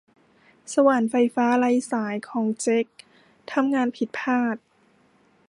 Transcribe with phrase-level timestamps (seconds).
[0.73, 2.85] สว่านไฟฟ้าไร้สายของเจด
[3.51, 4.57] ทำงานผิดพลาด